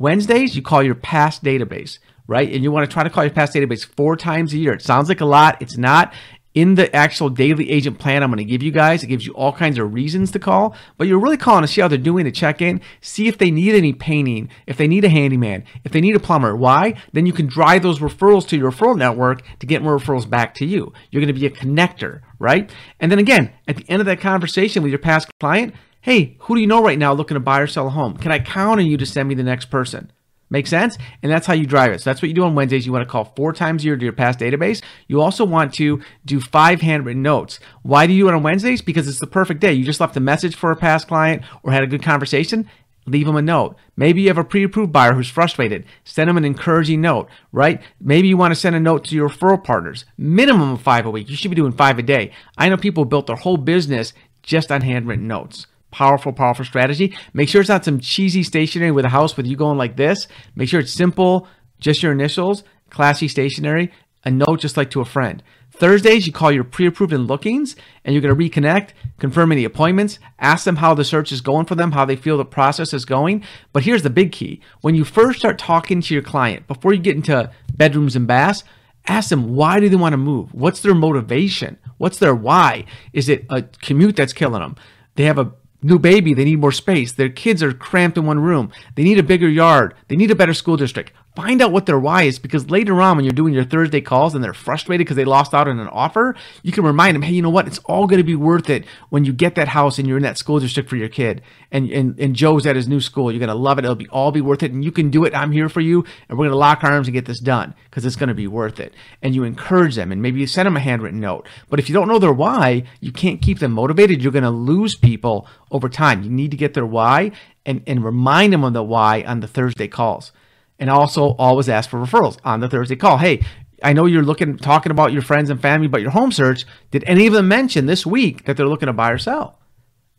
Wednesdays, 0.00 0.56
you 0.56 0.62
call 0.62 0.82
your 0.82 0.94
past 0.94 1.44
database, 1.44 1.98
right? 2.26 2.50
And 2.50 2.64
you 2.64 2.72
want 2.72 2.88
to 2.88 2.92
try 2.92 3.04
to 3.04 3.10
call 3.10 3.22
your 3.22 3.34
past 3.34 3.54
database 3.54 3.84
four 3.84 4.16
times 4.16 4.54
a 4.54 4.56
year. 4.56 4.72
It 4.72 4.80
sounds 4.80 5.10
like 5.10 5.20
a 5.20 5.26
lot. 5.26 5.60
It's 5.60 5.76
not. 5.76 6.14
In 6.54 6.74
the 6.74 6.92
actual 6.96 7.28
daily 7.28 7.70
agent 7.70 8.00
plan 8.00 8.24
I'm 8.24 8.30
going 8.30 8.38
to 8.38 8.44
give 8.44 8.62
you 8.62 8.72
guys, 8.72 9.04
it 9.04 9.06
gives 9.06 9.24
you 9.24 9.34
all 9.34 9.52
kinds 9.52 9.78
of 9.78 9.94
reasons 9.94 10.32
to 10.32 10.40
call, 10.40 10.74
but 10.96 11.06
you're 11.06 11.20
really 11.20 11.36
calling 11.36 11.62
to 11.62 11.68
see 11.68 11.80
how 11.80 11.86
they're 11.86 11.98
doing 11.98 12.24
to 12.24 12.32
check 12.32 12.60
in, 12.60 12.80
see 13.00 13.28
if 13.28 13.38
they 13.38 13.52
need 13.52 13.74
any 13.74 13.92
painting, 13.92 14.48
if 14.66 14.76
they 14.76 14.88
need 14.88 15.04
a 15.04 15.08
handyman, 15.08 15.64
if 15.84 15.92
they 15.92 16.00
need 16.00 16.16
a 16.16 16.18
plumber. 16.18 16.56
Why? 16.56 16.94
Then 17.12 17.26
you 17.26 17.32
can 17.32 17.46
drive 17.46 17.82
those 17.82 18.00
referrals 18.00 18.48
to 18.48 18.56
your 18.56 18.72
referral 18.72 18.96
network 18.96 19.42
to 19.60 19.66
get 19.66 19.82
more 19.82 19.96
referrals 19.96 20.28
back 20.28 20.54
to 20.54 20.66
you. 20.66 20.92
You're 21.10 21.22
going 21.22 21.32
to 21.32 21.38
be 21.38 21.46
a 21.46 21.50
connector, 21.50 22.22
right? 22.40 22.68
And 22.98 23.12
then 23.12 23.20
again, 23.20 23.52
at 23.68 23.76
the 23.76 23.84
end 23.88 24.00
of 24.00 24.06
that 24.06 24.20
conversation 24.20 24.82
with 24.82 24.90
your 24.90 24.98
past 24.98 25.30
client, 25.38 25.74
hey, 26.00 26.36
who 26.40 26.54
do 26.54 26.60
you 26.60 26.66
know 26.66 26.82
right 26.82 26.98
now 26.98 27.12
looking 27.12 27.34
to 27.34 27.40
buy 27.40 27.60
or 27.60 27.66
sell 27.66 27.86
a 27.86 27.90
home? 27.90 28.16
Can 28.16 28.32
I 28.32 28.38
count 28.38 28.80
on 28.80 28.86
you 28.86 28.96
to 28.96 29.06
send 29.06 29.28
me 29.28 29.34
the 29.34 29.42
next 29.42 29.66
person? 29.66 30.10
Make 30.52 30.66
sense? 30.66 30.98
And 31.22 31.30
that's 31.30 31.46
how 31.46 31.54
you 31.54 31.64
drive 31.64 31.92
it. 31.92 32.00
So 32.00 32.10
that's 32.10 32.20
what 32.20 32.28
you 32.28 32.34
do 32.34 32.42
on 32.42 32.56
Wednesdays. 32.56 32.84
You 32.84 32.92
want 32.92 33.06
to 33.06 33.10
call 33.10 33.32
four 33.36 33.52
times 33.52 33.82
a 33.82 33.86
year 33.86 33.96
to 33.96 34.02
your 34.02 34.12
past 34.12 34.40
database. 34.40 34.82
You 35.06 35.20
also 35.20 35.44
want 35.44 35.72
to 35.74 36.02
do 36.24 36.40
five 36.40 36.80
handwritten 36.80 37.22
notes. 37.22 37.60
Why 37.82 38.08
do 38.08 38.12
you 38.12 38.24
do 38.24 38.28
it 38.30 38.34
on 38.34 38.42
Wednesdays? 38.42 38.82
Because 38.82 39.06
it's 39.06 39.20
the 39.20 39.28
perfect 39.28 39.60
day. 39.60 39.72
You 39.72 39.84
just 39.84 40.00
left 40.00 40.16
a 40.16 40.20
message 40.20 40.56
for 40.56 40.72
a 40.72 40.76
past 40.76 41.06
client 41.06 41.44
or 41.62 41.70
had 41.70 41.84
a 41.84 41.86
good 41.86 42.02
conversation. 42.02 42.68
Leave 43.06 43.26
them 43.26 43.36
a 43.36 43.42
note. 43.42 43.76
Maybe 43.96 44.22
you 44.22 44.28
have 44.28 44.38
a 44.38 44.44
pre-approved 44.44 44.92
buyer 44.92 45.14
who's 45.14 45.30
frustrated. 45.30 45.86
Send 46.04 46.28
them 46.28 46.36
an 46.36 46.44
encouraging 46.44 47.00
note, 47.00 47.28
right? 47.52 47.80
Maybe 48.00 48.26
you 48.26 48.36
want 48.36 48.50
to 48.52 48.60
send 48.60 48.74
a 48.74 48.80
note 48.80 49.04
to 49.04 49.14
your 49.14 49.28
referral 49.28 49.62
partners. 49.62 50.04
Minimum 50.18 50.72
of 50.72 50.82
five 50.82 51.06
a 51.06 51.10
week. 51.10 51.30
You 51.30 51.36
should 51.36 51.50
be 51.50 51.56
doing 51.56 51.72
five 51.72 51.98
a 51.98 52.02
day. 52.02 52.32
I 52.58 52.68
know 52.68 52.76
people 52.76 53.04
built 53.04 53.28
their 53.28 53.36
whole 53.36 53.56
business 53.56 54.12
just 54.42 54.72
on 54.72 54.80
handwritten 54.80 55.28
notes 55.28 55.66
powerful, 55.90 56.32
powerful 56.32 56.64
strategy. 56.64 57.16
Make 57.32 57.48
sure 57.48 57.60
it's 57.60 57.70
not 57.70 57.84
some 57.84 58.00
cheesy 58.00 58.42
stationery 58.42 58.90
with 58.90 59.04
a 59.04 59.10
house 59.10 59.36
with 59.36 59.46
you 59.46 59.56
going 59.56 59.78
like 59.78 59.96
this. 59.96 60.28
Make 60.54 60.68
sure 60.68 60.80
it's 60.80 60.92
simple, 60.92 61.46
just 61.78 62.02
your 62.02 62.12
initials, 62.12 62.62
classy 62.90 63.28
stationery, 63.28 63.92
a 64.24 64.30
note 64.30 64.60
just 64.60 64.76
like 64.76 64.90
to 64.90 65.00
a 65.00 65.04
friend. 65.04 65.42
Thursdays, 65.72 66.26
you 66.26 66.32
call 66.32 66.52
your 66.52 66.64
pre-approved 66.64 67.12
and 67.12 67.26
lookings, 67.26 67.74
and 68.04 68.12
you're 68.12 68.20
going 68.20 68.36
to 68.36 68.60
reconnect, 68.60 68.90
confirm 69.18 69.50
any 69.50 69.64
appointments, 69.64 70.18
ask 70.38 70.64
them 70.64 70.76
how 70.76 70.92
the 70.92 71.04
search 71.04 71.32
is 71.32 71.40
going 71.40 71.64
for 71.64 71.74
them, 71.74 71.92
how 71.92 72.04
they 72.04 72.16
feel 72.16 72.36
the 72.36 72.44
process 72.44 72.92
is 72.92 73.06
going. 73.06 73.42
But 73.72 73.84
here's 73.84 74.02
the 74.02 74.10
big 74.10 74.30
key: 74.32 74.60
when 74.82 74.94
you 74.94 75.04
first 75.04 75.38
start 75.38 75.58
talking 75.58 76.02
to 76.02 76.14
your 76.14 76.22
client, 76.22 76.66
before 76.66 76.92
you 76.92 77.00
get 77.00 77.16
into 77.16 77.50
bedrooms 77.74 78.14
and 78.14 78.26
baths, 78.26 78.62
ask 79.06 79.30
them 79.30 79.54
why 79.54 79.80
do 79.80 79.88
they 79.88 79.96
want 79.96 80.12
to 80.12 80.18
move? 80.18 80.52
What's 80.52 80.82
their 80.82 80.94
motivation? 80.94 81.78
What's 81.96 82.18
their 82.18 82.34
why? 82.34 82.84
Is 83.14 83.30
it 83.30 83.46
a 83.48 83.62
commute 83.62 84.16
that's 84.16 84.34
killing 84.34 84.60
them? 84.60 84.76
They 85.14 85.24
have 85.24 85.38
a 85.38 85.52
new 85.82 85.98
baby, 85.98 86.34
they 86.34 86.44
need 86.44 86.60
more 86.60 86.72
space. 86.72 87.12
Their 87.12 87.28
kids 87.28 87.62
are 87.62 87.72
cramped 87.72 88.18
in 88.18 88.26
one 88.26 88.40
room. 88.40 88.72
They 88.94 89.04
need 89.04 89.18
a 89.18 89.22
bigger 89.22 89.48
yard. 89.48 89.94
They 90.08 90.16
need 90.16 90.30
a 90.30 90.34
better 90.34 90.54
school 90.54 90.76
district. 90.76 91.12
Find 91.40 91.62
out 91.62 91.72
what 91.72 91.86
their 91.86 91.98
why 91.98 92.24
is 92.24 92.38
because 92.38 92.68
later 92.68 93.00
on, 93.00 93.16
when 93.16 93.24
you're 93.24 93.32
doing 93.32 93.54
your 93.54 93.64
Thursday 93.64 94.02
calls 94.02 94.34
and 94.34 94.44
they're 94.44 94.52
frustrated 94.52 95.06
because 95.06 95.16
they 95.16 95.24
lost 95.24 95.54
out 95.54 95.68
on 95.68 95.80
an 95.80 95.88
offer, 95.88 96.36
you 96.62 96.70
can 96.70 96.84
remind 96.84 97.14
them, 97.14 97.22
hey, 97.22 97.32
you 97.32 97.40
know 97.40 97.48
what? 97.48 97.66
It's 97.66 97.78
all 97.86 98.06
going 98.06 98.18
to 98.18 98.24
be 98.24 98.34
worth 98.34 98.68
it 98.68 98.84
when 99.08 99.24
you 99.24 99.32
get 99.32 99.54
that 99.54 99.68
house 99.68 99.98
and 99.98 100.06
you're 100.06 100.18
in 100.18 100.22
that 100.24 100.36
school 100.36 100.60
district 100.60 100.90
for 100.90 100.96
your 100.96 101.08
kid. 101.08 101.40
And, 101.72 101.90
and, 101.90 102.20
and 102.20 102.36
Joe's 102.36 102.66
at 102.66 102.76
his 102.76 102.88
new 102.88 103.00
school. 103.00 103.32
You're 103.32 103.38
going 103.38 103.48
to 103.48 103.54
love 103.54 103.78
it. 103.78 103.86
It'll 103.86 103.94
be 103.94 104.06
all 104.08 104.32
be 104.32 104.42
worth 104.42 104.62
it. 104.62 104.70
And 104.70 104.84
you 104.84 104.92
can 104.92 105.08
do 105.08 105.24
it. 105.24 105.34
I'm 105.34 105.50
here 105.50 105.70
for 105.70 105.80
you. 105.80 106.04
And 106.28 106.36
we're 106.36 106.44
going 106.44 106.50
to 106.50 106.56
lock 106.56 106.84
arms 106.84 107.06
and 107.06 107.14
get 107.14 107.24
this 107.24 107.40
done 107.40 107.74
because 107.84 108.04
it's 108.04 108.16
going 108.16 108.28
to 108.28 108.34
be 108.34 108.46
worth 108.46 108.78
it. 108.78 108.92
And 109.22 109.34
you 109.34 109.44
encourage 109.44 109.94
them 109.94 110.12
and 110.12 110.20
maybe 110.20 110.40
you 110.40 110.46
send 110.46 110.66
them 110.66 110.76
a 110.76 110.80
handwritten 110.80 111.20
note. 111.20 111.48
But 111.70 111.78
if 111.78 111.88
you 111.88 111.94
don't 111.94 112.08
know 112.08 112.18
their 112.18 112.34
why, 112.34 112.82
you 113.00 113.12
can't 113.12 113.40
keep 113.40 113.60
them 113.60 113.72
motivated. 113.72 114.22
You're 114.22 114.30
going 114.30 114.42
to 114.42 114.50
lose 114.50 114.94
people 114.94 115.48
over 115.70 115.88
time. 115.88 116.22
You 116.22 116.28
need 116.28 116.50
to 116.50 116.58
get 116.58 116.74
their 116.74 116.84
why 116.84 117.32
and, 117.64 117.82
and 117.86 118.04
remind 118.04 118.52
them 118.52 118.62
of 118.62 118.74
the 118.74 118.82
why 118.82 119.22
on 119.22 119.40
the 119.40 119.48
Thursday 119.48 119.88
calls. 119.88 120.32
And 120.80 120.90
also 120.90 121.36
always 121.38 121.68
ask 121.68 121.88
for 121.90 121.98
referrals 121.98 122.38
on 122.42 122.60
the 122.60 122.68
Thursday 122.68 122.96
call. 122.96 123.18
Hey, 123.18 123.44
I 123.82 123.92
know 123.92 124.06
you're 124.06 124.22
looking 124.22 124.56
talking 124.56 124.90
about 124.90 125.12
your 125.12 125.22
friends 125.22 125.50
and 125.50 125.60
family, 125.60 125.86
but 125.86 126.00
your 126.00 126.10
home 126.10 126.32
search, 126.32 126.64
did 126.90 127.04
any 127.06 127.26
of 127.26 127.32
them 127.32 127.48
mention 127.48 127.86
this 127.86 128.04
week 128.04 128.44
that 128.46 128.56
they're 128.56 128.66
looking 128.66 128.86
to 128.86 128.92
buy 128.92 129.10
or 129.10 129.18
sell? 129.18 129.58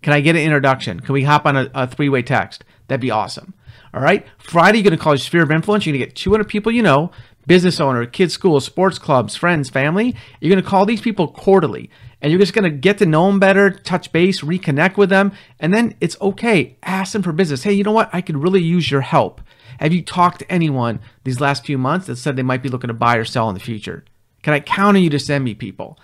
Can 0.01 0.13
I 0.13 0.21
get 0.21 0.35
an 0.35 0.41
introduction? 0.41 0.99
Can 0.99 1.13
we 1.13 1.23
hop 1.23 1.45
on 1.45 1.57
a, 1.57 1.69
a 1.73 1.87
three 1.87 2.09
way 2.09 2.21
text? 2.21 2.63
That'd 2.87 3.01
be 3.01 3.11
awesome. 3.11 3.53
All 3.93 4.01
right. 4.01 4.25
Friday, 4.37 4.79
you're 4.79 4.83
going 4.83 4.97
to 4.97 5.03
call 5.03 5.13
your 5.13 5.19
sphere 5.19 5.43
of 5.43 5.51
influence. 5.51 5.85
You're 5.85 5.93
going 5.93 6.01
to 6.01 6.07
get 6.07 6.15
200 6.15 6.47
people 6.47 6.71
you 6.71 6.81
know, 6.81 7.11
business 7.45 7.79
owner, 7.79 8.05
kids' 8.05 8.33
school, 8.33 8.59
sports 8.61 8.97
clubs, 8.97 9.35
friends, 9.35 9.69
family. 9.69 10.15
You're 10.39 10.53
going 10.53 10.63
to 10.63 10.69
call 10.69 10.85
these 10.85 11.01
people 11.01 11.27
quarterly 11.27 11.89
and 12.21 12.31
you're 12.31 12.39
just 12.39 12.53
going 12.53 12.63
to 12.63 12.77
get 12.77 12.99
to 12.99 13.05
know 13.05 13.27
them 13.27 13.39
better, 13.39 13.69
touch 13.69 14.11
base, 14.11 14.41
reconnect 14.41 14.95
with 14.95 15.09
them. 15.09 15.31
And 15.59 15.73
then 15.73 15.95
it's 15.99 16.19
okay. 16.21 16.77
Ask 16.83 17.13
them 17.13 17.23
for 17.23 17.31
business. 17.31 17.63
Hey, 17.63 17.73
you 17.73 17.83
know 17.83 17.91
what? 17.91 18.09
I 18.13 18.21
could 18.21 18.37
really 18.37 18.61
use 18.61 18.89
your 18.89 19.01
help. 19.01 19.41
Have 19.79 19.93
you 19.93 20.01
talked 20.01 20.39
to 20.39 20.51
anyone 20.51 20.99
these 21.23 21.39
last 21.39 21.65
few 21.65 21.77
months 21.77 22.07
that 22.07 22.17
said 22.17 22.35
they 22.35 22.43
might 22.43 22.63
be 22.63 22.69
looking 22.69 22.89
to 22.89 22.93
buy 22.93 23.15
or 23.17 23.25
sell 23.25 23.49
in 23.49 23.53
the 23.53 23.59
future? 23.59 24.03
Can 24.43 24.53
I 24.53 24.59
count 24.59 24.97
on 24.97 25.03
you 25.03 25.09
to 25.09 25.19
send 25.19 25.43
me 25.43 25.53
people? 25.53 25.99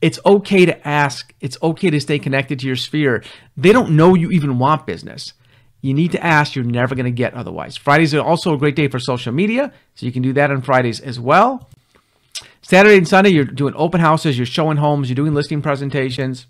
It's 0.00 0.18
okay 0.24 0.64
to 0.66 0.88
ask. 0.88 1.34
It's 1.40 1.58
okay 1.62 1.90
to 1.90 2.00
stay 2.00 2.18
connected 2.18 2.58
to 2.60 2.66
your 2.66 2.76
sphere. 2.76 3.22
They 3.56 3.72
don't 3.72 3.96
know 3.96 4.14
you 4.14 4.30
even 4.30 4.58
want 4.58 4.86
business. 4.86 5.34
You 5.82 5.94
need 5.94 6.12
to 6.12 6.24
ask. 6.24 6.54
You're 6.54 6.64
never 6.64 6.94
going 6.94 7.04
to 7.04 7.10
get 7.10 7.34
otherwise. 7.34 7.76
Fridays 7.76 8.14
are 8.14 8.22
also 8.22 8.54
a 8.54 8.58
great 8.58 8.76
day 8.76 8.88
for 8.88 8.98
social 8.98 9.32
media, 9.32 9.72
so 9.94 10.06
you 10.06 10.12
can 10.12 10.22
do 10.22 10.32
that 10.34 10.50
on 10.50 10.62
Fridays 10.62 11.00
as 11.00 11.18
well. 11.18 11.68
Saturday 12.62 12.98
and 12.98 13.08
Sunday, 13.08 13.30
you're 13.30 13.44
doing 13.44 13.74
open 13.76 14.00
houses, 14.00 14.38
you're 14.38 14.46
showing 14.46 14.76
homes, 14.76 15.08
you're 15.08 15.16
doing 15.16 15.34
listing 15.34 15.62
presentations. 15.62 16.46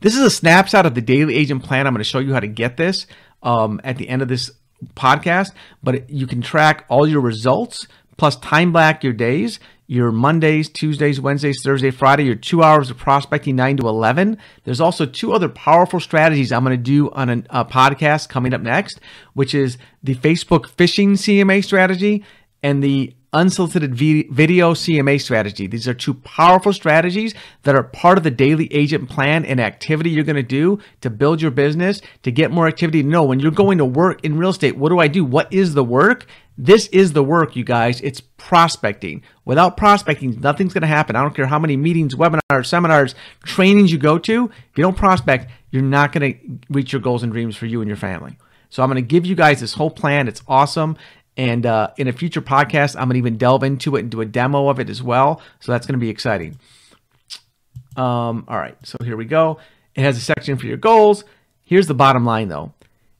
This 0.00 0.16
is 0.16 0.22
a 0.22 0.30
snapshot 0.30 0.86
of 0.86 0.94
the 0.94 1.00
daily 1.00 1.36
agent 1.36 1.62
plan. 1.62 1.86
I'm 1.86 1.94
going 1.94 2.00
to 2.00 2.04
show 2.04 2.18
you 2.18 2.32
how 2.32 2.40
to 2.40 2.48
get 2.48 2.76
this 2.76 3.06
um, 3.42 3.80
at 3.84 3.96
the 3.96 4.08
end 4.08 4.22
of 4.22 4.28
this 4.28 4.50
podcast, 4.94 5.52
but 5.82 6.08
you 6.10 6.26
can 6.26 6.40
track 6.40 6.84
all 6.88 7.06
your 7.06 7.20
results 7.20 7.86
plus 8.16 8.36
time 8.36 8.72
back 8.72 9.02
your 9.02 9.12
days 9.12 9.60
your 9.90 10.12
Mondays, 10.12 10.68
Tuesdays, 10.68 11.20
Wednesdays, 11.20 11.62
Thursday, 11.64 11.90
Friday, 11.90 12.22
your 12.22 12.36
two 12.36 12.62
hours 12.62 12.90
of 12.90 12.96
prospecting, 12.96 13.56
9 13.56 13.78
to 13.78 13.88
11. 13.88 14.38
There's 14.62 14.80
also 14.80 15.04
two 15.04 15.32
other 15.32 15.48
powerful 15.48 15.98
strategies 15.98 16.52
I'm 16.52 16.62
going 16.62 16.76
to 16.76 16.82
do 16.82 17.10
on 17.10 17.28
a, 17.28 17.42
a 17.50 17.64
podcast 17.64 18.28
coming 18.28 18.54
up 18.54 18.60
next, 18.60 19.00
which 19.34 19.52
is 19.52 19.78
the 20.00 20.14
Facebook 20.14 20.68
fishing 20.68 21.14
CMA 21.14 21.64
strategy 21.64 22.24
and 22.62 22.84
the 22.84 23.16
unsolicited 23.32 23.94
video 23.94 24.74
CMA 24.74 25.20
strategy. 25.20 25.66
These 25.66 25.86
are 25.86 25.94
two 25.94 26.14
powerful 26.14 26.72
strategies 26.72 27.34
that 27.62 27.74
are 27.74 27.82
part 27.82 28.18
of 28.18 28.24
the 28.24 28.30
daily 28.30 28.72
agent 28.72 29.08
plan 29.08 29.44
and 29.44 29.60
activity 29.60 30.10
you're 30.10 30.24
going 30.24 30.36
to 30.36 30.42
do 30.42 30.80
to 31.00 31.10
build 31.10 31.40
your 31.40 31.50
business, 31.50 32.00
to 32.22 32.30
get 32.32 32.50
more 32.50 32.66
activity. 32.66 33.02
No, 33.02 33.22
when 33.24 33.40
you're 33.40 33.50
going 33.50 33.78
to 33.78 33.84
work 33.84 34.24
in 34.24 34.38
real 34.38 34.50
estate, 34.50 34.76
what 34.76 34.88
do 34.88 34.98
I 34.98 35.08
do? 35.08 35.24
What 35.24 35.52
is 35.52 35.74
the 35.74 35.84
work? 35.84 36.26
This 36.58 36.88
is 36.88 37.12
the 37.12 37.24
work, 37.24 37.56
you 37.56 37.64
guys. 37.64 38.00
It's 38.02 38.20
prospecting. 38.20 39.22
Without 39.44 39.76
prospecting, 39.78 40.40
nothing's 40.40 40.74
going 40.74 40.82
to 40.82 40.88
happen. 40.88 41.16
I 41.16 41.22
don't 41.22 41.34
care 41.34 41.46
how 41.46 41.58
many 41.58 41.76
meetings, 41.76 42.14
webinars, 42.14 42.66
seminars, 42.66 43.14
trainings 43.44 43.90
you 43.90 43.98
go 43.98 44.18
to. 44.18 44.44
If 44.44 44.76
you 44.76 44.82
don't 44.82 44.96
prospect, 44.96 45.50
you're 45.70 45.82
not 45.82 46.12
going 46.12 46.34
to 46.34 46.58
reach 46.68 46.92
your 46.92 47.00
goals 47.00 47.22
and 47.22 47.32
dreams 47.32 47.56
for 47.56 47.66
you 47.66 47.80
and 47.80 47.88
your 47.88 47.96
family. 47.96 48.36
So 48.68 48.82
I'm 48.82 48.88
going 48.88 49.02
to 49.02 49.08
give 49.08 49.26
you 49.26 49.34
guys 49.34 49.60
this 49.60 49.74
whole 49.74 49.90
plan. 49.90 50.28
It's 50.28 50.42
awesome. 50.46 50.96
And 51.40 51.64
uh, 51.64 51.88
in 51.96 52.06
a 52.06 52.12
future 52.12 52.42
podcast, 52.42 52.96
I'm 52.96 53.04
going 53.04 53.14
to 53.14 53.18
even 53.18 53.38
delve 53.38 53.62
into 53.62 53.96
it 53.96 54.00
and 54.00 54.10
do 54.10 54.20
a 54.20 54.26
demo 54.26 54.68
of 54.68 54.78
it 54.78 54.90
as 54.90 55.02
well. 55.02 55.40
So 55.60 55.72
that's 55.72 55.86
going 55.86 55.98
to 55.98 55.98
be 55.98 56.10
exciting. 56.10 56.58
Um, 57.96 58.44
all 58.46 58.58
right, 58.58 58.76
so 58.84 58.98
here 59.02 59.16
we 59.16 59.24
go. 59.24 59.56
It 59.94 60.02
has 60.02 60.18
a 60.18 60.20
section 60.20 60.58
for 60.58 60.66
your 60.66 60.76
goals. 60.76 61.24
Here's 61.64 61.86
the 61.86 61.94
bottom 61.94 62.26
line 62.26 62.48
though. 62.48 62.74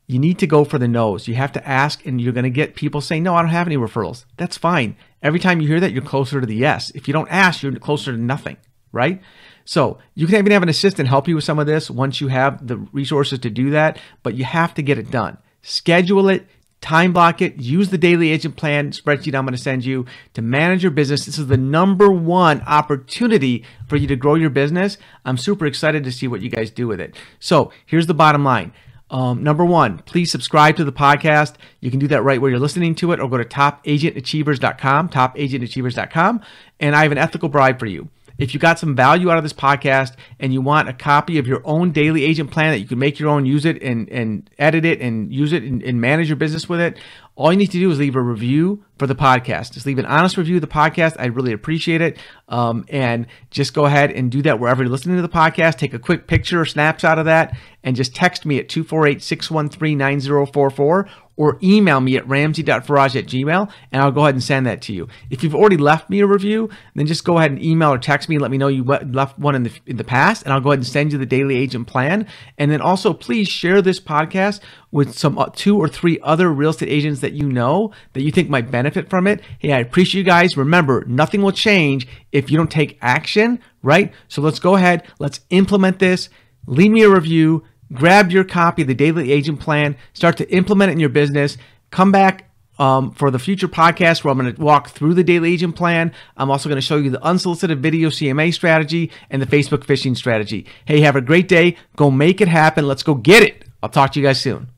You 0.07 0.19
need 0.19 0.39
to 0.41 0.47
go 0.47 0.67
for 0.67 0.77
the 0.77 0.87
no's. 0.87 1.29
You 1.29 1.35
have 1.37 1.53
to 1.53 1.67
ask, 1.67 2.05
and 2.05 2.21
you're 2.21 2.35
going 2.35 2.45
to 2.45 2.51
get 2.51 2.75
people 2.75 3.01
saying, 3.01 3.23
No, 3.23 3.35
I 3.35 3.41
don't 3.41 3.53
have 3.53 3.67
any 3.67 3.79
referrals. 3.79 4.27
That's 4.37 4.59
fine. 4.59 4.97
Every 5.23 5.41
time 5.41 5.63
you 5.63 5.69
hear 5.69 5.81
that, 5.81 5.93
you're 5.93 6.03
closer 6.03 6.43
to 6.43 6.47
the 6.47 6.55
yes. 6.55 6.91
If 6.91 7.09
you 7.09 7.15
don't 7.15 7.31
ask, 7.31 7.63
you're 7.63 7.75
closer 7.79 8.13
to 8.13 8.19
nothing, 8.19 8.59
right? 8.93 9.23
So 9.65 9.97
you 10.15 10.27
can 10.27 10.37
even 10.37 10.53
have 10.53 10.63
an 10.63 10.69
assistant 10.69 11.09
help 11.09 11.27
you 11.27 11.37
with 11.37 11.45
some 11.45 11.59
of 11.59 11.67
this 11.67 11.91
once 11.91 12.21
you 12.21 12.29
have 12.29 12.67
the 12.67 12.77
resources 12.93 13.39
to 13.39 13.49
do 13.49 13.71
that, 13.71 13.99
but 14.23 14.35
you 14.35 14.45
have 14.45 14.75
to 14.75 14.83
get 14.83 14.99
it 14.99 15.11
done. 15.11 15.39
Schedule 15.63 16.29
it, 16.29 16.47
time 16.81 17.13
block 17.13 17.43
it, 17.43 17.57
use 17.57 17.91
the 17.91 17.99
daily 17.99 18.31
agent 18.31 18.57
plan 18.57 18.91
spreadsheet 18.91 19.35
I'm 19.35 19.45
going 19.45 19.57
to 19.57 19.59
send 19.59 19.85
you 19.85 20.07
to 20.35 20.43
manage 20.43 20.83
your 20.83 20.91
business. 20.91 21.27
This 21.27 21.39
is 21.39 21.47
the 21.47 21.57
number 21.57 22.11
one 22.11 22.63
opportunity 22.63 23.65
for 23.87 23.97
you 23.97 24.07
to 24.07 24.17
grow 24.17 24.35
your 24.35 24.51
business. 24.51 24.99
I'm 25.25 25.37
super 25.37 25.67
excited 25.67 26.05
to 26.05 26.13
see 26.13 26.29
what 26.29 26.41
you 26.41 26.51
guys 26.51 26.71
do 26.71 26.87
with 26.87 27.01
it. 27.01 27.17
So 27.39 27.73
here's 27.87 28.07
the 28.07 28.15
bottom 28.15 28.45
line. 28.45 28.73
Um, 29.11 29.43
number 29.43 29.65
one, 29.65 29.99
please 29.99 30.31
subscribe 30.31 30.77
to 30.77 30.85
the 30.85 30.93
podcast. 30.93 31.55
You 31.81 31.91
can 31.91 31.99
do 31.99 32.07
that 32.09 32.23
right 32.23 32.41
where 32.41 32.51
you're 32.51 32.61
listening 32.61 32.95
to 32.97 33.13
it 33.13 33.21
or 33.21 33.29
go 33.29 33.39
to 33.39 33.45
topagentachievers.com, 33.45 35.09
topagentachievers.com. 35.09 36.41
And 36.79 36.95
I 36.95 37.03
have 37.03 37.13
an 37.13 37.19
ethical 37.19 37.49
bribe 37.49 37.79
for 37.79 37.87
you. 37.87 38.09
If 38.41 38.55
you 38.55 38.59
got 38.59 38.79
some 38.79 38.97
value 38.97 39.31
out 39.31 39.37
of 39.37 39.45
this 39.45 39.53
podcast 39.53 40.17
and 40.39 40.51
you 40.53 40.63
want 40.63 40.89
a 40.89 40.95
copy 40.95 41.39
of 41.39 41.47
your 41.47 41.61
own 41.65 41.93
daily 41.93 42.25
agent 42.25 42.51
plan 42.51 42.73
that 42.73 42.79
you 42.79 42.87
can 42.87 42.99
make 42.99 43.21
your 43.21 43.29
own, 43.29 43.45
use 43.45 43.67
it 43.67 43.83
and, 43.83 44.09
and 44.09 44.49
edit 44.59 44.87
it 44.87 45.03
and 45.03 45.31
use 45.33 45.53
it 45.53 45.63
and, 45.63 45.83
and 45.83 46.01
manage 46.01 46.29
your 46.29 46.37
business 46.37 46.67
with 46.67 46.81
it, 46.81 46.99
all 47.37 47.53
you 47.53 47.59
need 47.59 47.71
to 47.71 47.79
do 47.79 47.91
is 47.91 47.99
leave 47.99 48.17
a 48.17 48.21
review 48.21 48.83
for 48.99 49.07
the 49.07 49.15
podcast. 49.15 49.73
Just 49.73 49.85
leave 49.85 49.99
an 49.99 50.07
honest 50.07 50.39
review 50.39 50.57
of 50.57 50.63
the 50.63 50.67
podcast. 50.67 51.17
I'd 51.19 51.37
really 51.37 51.53
appreciate 51.53 52.01
it. 52.01 52.19
Um, 52.49 52.85
and 52.89 53.27
just 53.51 53.75
go 53.75 53.85
ahead 53.85 54.11
and 54.11 54.31
do 54.31 54.43
that 54.43 54.59
wherever 54.59 54.83
you're 54.83 54.91
listening 54.91 55.17
to 55.17 55.23
the 55.23 55.29
podcast. 55.29 55.77
Take 55.77 55.95
a 55.95 55.99
quick 55.99 56.27
picture 56.27 56.61
or 56.61 56.65
snapshot 56.65 57.19
of 57.19 57.27
that 57.27 57.57
and 57.83 57.95
just 57.95 58.15
text 58.15 58.47
me 58.47 58.59
at 58.59 58.69
248 58.69 59.23
613 59.23 59.99
9044 59.99 61.09
or 61.41 61.59
email 61.63 62.03
me 62.03 62.19
at 62.19 62.29
ramsey.faraj 62.29 63.17
at 63.17 63.25
gmail 63.25 63.73
and 63.91 64.03
I'll 64.03 64.11
go 64.11 64.25
ahead 64.25 64.35
and 64.35 64.45
send 64.45 64.67
that 64.67 64.83
to 64.83 64.93
you. 64.93 65.09
If 65.31 65.43
you've 65.43 65.55
already 65.55 65.79
left 65.79 66.11
me 66.11 66.21
a 66.21 66.27
review, 66.27 66.69
then 66.95 67.07
just 67.07 67.25
go 67.25 67.39
ahead 67.39 67.51
and 67.51 67.65
email 67.65 67.95
or 67.95 67.97
text 67.97 68.29
me 68.29 68.35
and 68.35 68.43
let 68.43 68.51
me 68.51 68.59
know 68.59 68.69
you 68.69 68.85
left 68.85 69.39
one 69.39 69.55
in 69.55 69.63
the, 69.63 69.73
in 69.87 69.97
the 69.97 70.05
past 70.05 70.43
and 70.43 70.53
I'll 70.53 70.61
go 70.61 70.69
ahead 70.69 70.81
and 70.81 70.87
send 70.87 71.13
you 71.13 71.19
the 71.19 71.25
daily 71.25 71.57
agent 71.57 71.87
plan. 71.87 72.27
And 72.59 72.71
then 72.71 72.83
also 72.83 73.15
please 73.15 73.49
share 73.49 73.81
this 73.81 73.99
podcast 73.99 74.61
with 74.91 75.17
some 75.17 75.39
uh, 75.39 75.49
two 75.55 75.79
or 75.79 75.89
three 75.89 76.21
other 76.23 76.53
real 76.53 76.71
estate 76.71 76.91
agents 76.91 77.23
that 77.23 77.33
you 77.33 77.49
know 77.51 77.91
that 78.13 78.21
you 78.21 78.31
think 78.31 78.51
might 78.51 78.71
benefit 78.71 79.09
from 79.09 79.27
it. 79.27 79.41
Hey, 79.61 79.73
I 79.73 79.79
appreciate 79.79 80.21
you 80.21 80.27
guys. 80.27 80.59
Remember, 80.59 81.07
nothing 81.07 81.41
will 81.41 81.53
change 81.53 82.07
if 82.33 82.51
you 82.51 82.59
don't 82.59 82.71
take 82.71 82.99
action, 83.01 83.61
right? 83.83 84.13
So 84.29 84.43
let's 84.43 84.59
go 84.59 84.77
ahead. 84.77 85.05
Let's 85.19 85.41
implement 85.49 86.01
this. 86.01 86.29
Leave 86.67 86.91
me 86.91 87.03
a 87.03 87.09
review 87.09 87.65
grab 87.93 88.31
your 88.31 88.45
copy 88.45 88.83
of 88.83 88.89
the 88.89 88.95
Daily 88.95 89.33
Agent 89.33 89.61
Plan, 89.61 89.97
start 90.13 90.37
to 90.39 90.51
implement 90.53 90.91
it 90.91 90.93
in 90.95 91.01
your 91.01 91.09
business. 91.09 91.57
Come 91.91 92.13
back 92.13 92.51
um, 92.79 93.13
for 93.13 93.31
the 93.31 93.39
future 93.39 93.69
podcast 93.69 94.25
where 94.25 94.33
I'm 94.33 94.39
going 94.39 94.55
to 94.55 94.61
walk 94.61 94.89
through 94.89 95.15
the 95.15 95.25
Daily 95.25 95.53
Agent 95.53 95.77
Plan. 95.77 96.13
I'm 96.37 96.51
also 96.51 96.69
going 96.69 96.81
to 96.81 96.87
show 96.87 96.97
you 96.97 97.11
the 97.11 97.23
unsolicited 97.23 97.83
video 97.83 98.09
CMA 98.09 98.55
strategy 98.55 99.11
and 99.29 99.43
the 99.43 99.47
Facebook 99.47 99.85
fishing 99.85 100.15
strategy. 100.15 100.67
Hey, 100.87 101.01
have 101.01 101.17
a 101.17 101.21
great 101.21 101.47
day. 101.47 101.77
Go 101.97 102.11
make 102.11 102.41
it 102.41 102.49
happen. 102.49 102.87
Let's 102.87 103.03
go 103.03 103.15
get 103.15 103.43
it. 103.43 103.65
I'll 103.83 103.91
talk 103.91 104.13
to 104.13 104.21
you 104.21 104.27
guys 104.27 104.41
soon. 104.41 104.69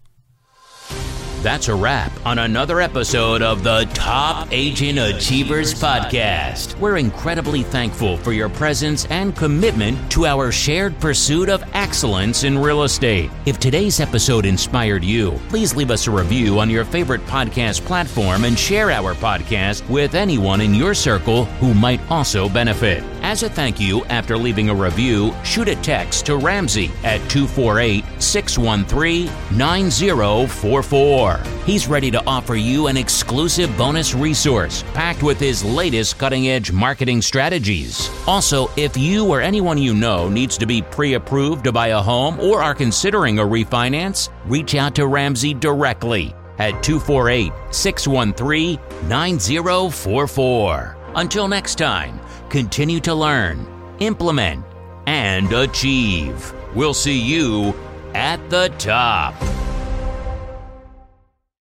That's 1.43 1.67
a 1.67 1.75
wrap 1.75 2.13
on 2.25 2.39
another 2.39 2.81
episode 2.81 3.43
of 3.43 3.65
the 3.65 3.91
Top 3.95 4.47
Agent 4.53 5.01
Achievers 5.01 5.75
Podcast. 5.75 6.79
We're 6.79 6.99
incredibly 6.99 7.65
thankful 7.65 8.17
for 8.19 8.33
your 8.33 8.49
presence 8.49 9.07
and 9.07 9.35
commitment 9.35 10.09
to 10.13 10.25
our 10.27 10.53
shared 10.53 10.97
pursuit 11.01 11.49
of 11.49 11.65
excellence 11.75 12.45
in 12.45 12.57
real 12.57 12.85
estate. 12.85 13.29
If 13.45 13.59
today's 13.59 13.99
episode 13.99 14.47
inspired 14.47 15.03
you, 15.03 15.33
please 15.49 15.75
leave 15.75 15.91
us 15.91 16.07
a 16.07 16.13
review 16.13 16.61
on 16.61 16.71
your 16.71 16.85
favorite 16.85 17.27
podcast 17.27 17.85
platform 17.85 18.45
and 18.45 18.57
share 18.57 18.93
our 18.93 19.15
podcast 19.15 19.89
with 19.91 20.15
anyone 20.15 20.61
in 20.61 20.73
your 20.73 20.95
circle 20.95 21.47
who 21.59 21.75
might 21.75 22.01
also 22.09 22.49
benefit. 22.49 23.03
As 23.23 23.45
a 23.45 23.49
thank 23.49 23.79
you, 23.79 24.05
after 24.07 24.37
leaving 24.37 24.69
a 24.69 24.75
review, 24.75 25.33
shoot 25.45 25.69
a 25.69 25.77
text 25.77 26.27
to 26.27 26.37
Ramsey 26.37 26.91
at 27.05 27.19
248 27.31 28.05
613 28.21 29.27
9044. 29.57 31.41
He's 31.65 31.87
ready 31.87 32.11
to 32.11 32.25
offer 32.27 32.57
you 32.57 32.89
an 32.89 32.97
exclusive 32.97 33.75
bonus 33.79 34.13
resource 34.13 34.83
packed 34.93 35.23
with 35.23 35.39
his 35.39 35.63
latest 35.65 36.19
cutting 36.19 36.49
edge 36.49 36.73
marketing 36.73 37.23
strategies. 37.23 38.11
Also, 38.27 38.69
if 38.77 38.97
you 38.97 39.25
or 39.29 39.41
anyone 39.41 39.79
you 39.79 39.95
know 39.95 40.29
needs 40.29 40.59
to 40.59 40.67
be 40.67 40.83
pre 40.83 41.15
approved 41.15 41.63
to 41.63 41.71
buy 41.73 41.89
a 41.89 42.03
home 42.03 42.41
or 42.41 42.61
are 42.61 42.75
considering 42.75 43.39
a 43.39 43.43
refinance, 43.43 44.31
reach 44.47 44.75
out 44.75 44.97
to 44.97 45.07
Ramsey 45.07 45.55
directly 45.55 46.35
at 46.59 46.83
248 46.83 47.53
613 47.71 48.81
9044. 49.09 50.97
Until 51.15 51.47
next 51.47 51.77
time, 51.77 52.19
continue 52.53 53.01
to 53.01 53.15
learn, 53.15 53.67
implement, 53.99 54.63
and 55.07 55.51
achieve. 55.55 56.53
We'll 56.75 56.93
see 56.93 57.19
you 57.19 57.75
at 58.13 58.51
the 58.51 58.69
top. 58.77 59.62